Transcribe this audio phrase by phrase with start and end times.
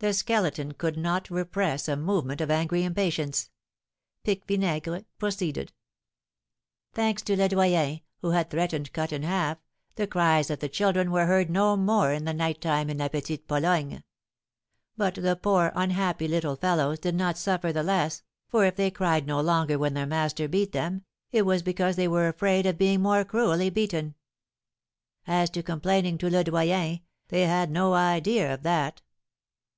[0.00, 3.50] The Skeleton could not repress a movement of angry impatience.
[4.24, 5.74] Pique Vinaigre proceeded:
[6.94, 9.58] "Thanks to Le Doyen, who had threatened Cut in Half,
[9.96, 13.08] the cries of the children were heard no more in the night time in La
[13.08, 14.02] Petite Pologne;
[14.96, 19.26] but the poor, unhappy little fellows did not suffer the less, for if they cried
[19.26, 23.02] no longer when their master beat them, it was because they were afraid of being
[23.02, 24.14] more cruelly beaten.
[25.26, 29.02] As to complaining to Le Doyen, they had no idea of that.